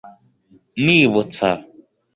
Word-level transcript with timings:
nibutsa 0.83 1.49